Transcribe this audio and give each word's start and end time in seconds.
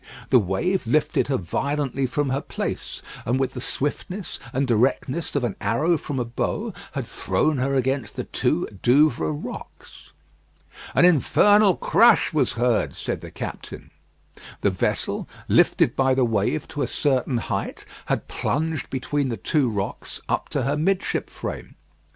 The 0.31 0.39
wave 0.39 0.87
lifted 0.87 1.27
her 1.27 1.37
violently 1.37 2.07
from 2.07 2.29
her 2.31 2.41
place, 2.41 3.03
and 3.23 3.39
with 3.39 3.53
the 3.53 3.61
swiftness 3.61 4.39
and 4.51 4.65
directness 4.65 5.35
of 5.35 5.43
an 5.43 5.55
arrow 5.61 5.95
from 5.95 6.17
a 6.17 6.25
bow 6.25 6.73
had 6.93 7.05
thrown 7.05 7.59
her 7.59 7.75
against 7.75 8.15
the 8.15 8.23
two 8.23 8.65
Douvres 8.81 9.43
rocks. 9.45 10.11
"An 10.95 11.05
infernal 11.05 11.75
crash 11.75 12.33
was 12.33 12.53
heard," 12.53 12.95
said 12.95 13.21
the 13.21 13.29
captain. 13.29 13.91
The 14.61 14.71
vessel, 14.71 15.29
lifted 15.47 15.95
by 15.95 16.15
the 16.15 16.25
wave 16.25 16.67
to 16.69 16.81
a 16.81 16.87
certain 16.87 17.37
height, 17.37 17.85
had 18.07 18.27
plunged 18.27 18.89
between 18.89 19.29
the 19.29 19.37
two 19.37 19.69
rocks 19.69 20.19
up 20.27 20.49
to 20.49 20.63
her 20.63 20.75
midship 20.75 21.29
frame. 21.29 21.75